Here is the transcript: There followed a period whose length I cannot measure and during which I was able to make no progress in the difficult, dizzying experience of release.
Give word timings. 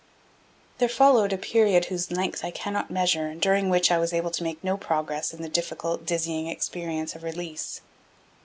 There 0.79 0.89
followed 0.89 1.31
a 1.31 1.37
period 1.37 1.85
whose 1.85 2.09
length 2.09 2.43
I 2.43 2.49
cannot 2.49 2.89
measure 2.89 3.27
and 3.27 3.39
during 3.39 3.69
which 3.69 3.91
I 3.91 3.99
was 3.99 4.13
able 4.13 4.31
to 4.31 4.43
make 4.43 4.63
no 4.63 4.75
progress 4.75 5.31
in 5.31 5.43
the 5.43 5.47
difficult, 5.47 6.07
dizzying 6.07 6.47
experience 6.47 7.13
of 7.13 7.21
release. 7.21 7.81